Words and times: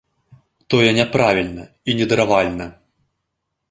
Тое 0.71 0.87
няправільна 1.01 1.69
і 1.89 1.97
недаравальна! 2.03 2.65